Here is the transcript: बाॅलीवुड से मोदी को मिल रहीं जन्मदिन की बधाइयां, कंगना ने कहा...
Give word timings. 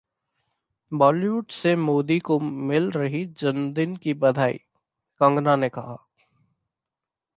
बाॅलीवुड 0.91 1.51
से 1.51 1.75
मोदी 1.75 2.17
को 2.19 2.39
मिल 2.39 2.89
रहीं 2.91 3.25
जन्मदिन 3.33 3.95
की 3.95 4.13
बधाइयां, 4.13 4.79
कंगना 5.21 5.55
ने 5.55 5.69
कहा... 5.69 5.97